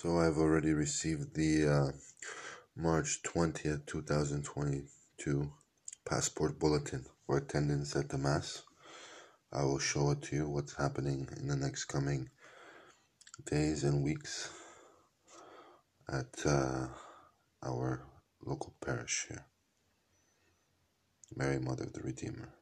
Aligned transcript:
So 0.00 0.20
I've 0.20 0.38
already 0.38 0.74
received 0.74 1.34
the 1.34 1.66
uh, 1.66 1.92
March 2.76 3.20
20th, 3.24 3.84
2022 3.86 5.52
passport 6.08 6.56
bulletin 6.60 7.04
for 7.26 7.38
attendance 7.38 7.96
at 7.96 8.08
the 8.08 8.16
Mass. 8.16 8.62
I 9.52 9.64
will 9.64 9.80
show 9.80 10.12
it 10.12 10.22
to 10.22 10.36
you 10.36 10.48
what's 10.48 10.76
happening 10.76 11.28
in 11.40 11.48
the 11.48 11.56
next 11.56 11.86
coming 11.86 12.30
days 13.50 13.82
and 13.82 14.04
weeks 14.04 14.50
at 16.08 16.46
uh, 16.46 16.86
our 17.64 18.06
local 18.46 18.76
parish 18.80 19.26
here. 19.28 19.46
Mary 21.34 21.58
Mother 21.58 21.86
of 21.86 21.92
the 21.94 22.02
Redeemer. 22.02 22.54